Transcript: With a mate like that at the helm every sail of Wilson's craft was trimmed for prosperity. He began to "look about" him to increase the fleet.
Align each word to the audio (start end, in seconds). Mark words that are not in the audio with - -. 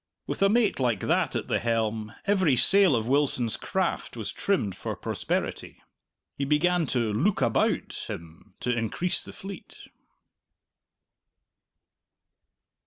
With 0.25 0.41
a 0.41 0.49
mate 0.49 0.79
like 0.79 1.01
that 1.01 1.35
at 1.35 1.47
the 1.47 1.59
helm 1.59 2.15
every 2.25 2.55
sail 2.55 2.95
of 2.95 3.07
Wilson's 3.07 3.55
craft 3.55 4.17
was 4.17 4.31
trimmed 4.33 4.75
for 4.75 4.95
prosperity. 4.95 5.79
He 6.35 6.43
began 6.43 6.87
to 6.87 7.13
"look 7.13 7.39
about" 7.39 8.05
him 8.07 8.55
to 8.61 8.71
increase 8.75 9.23
the 9.23 9.31
fleet. 9.31 9.89